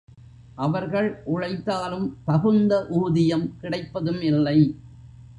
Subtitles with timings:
[0.55, 4.57] அவர்கள் உழைத்தாலும் தகுந்த ஊதியம் கிடைப்பதும் இல்லை.